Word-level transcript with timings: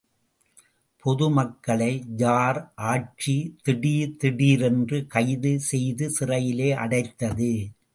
பொது 1.03 1.27
மக்களை 1.29 1.89
ஜார் 2.15 2.59
ஆட்சி 2.91 3.37
திடீர் 3.63 4.17
திடீரென்று 4.17 4.99
கைது 5.07 5.59
செய்து 5.71 6.09
சிறையிலே 6.09 6.71
அடைத்தது. 6.75 7.53